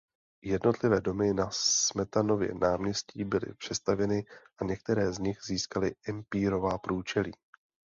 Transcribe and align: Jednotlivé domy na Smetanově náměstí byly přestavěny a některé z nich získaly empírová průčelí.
Jednotlivé 0.43 1.01
domy 1.01 1.33
na 1.33 1.49
Smetanově 1.51 2.53
náměstí 2.53 3.23
byly 3.23 3.53
přestavěny 3.57 4.25
a 4.61 4.65
některé 4.65 5.13
z 5.13 5.19
nich 5.19 5.39
získaly 5.45 5.95
empírová 6.07 6.77
průčelí. 6.77 7.31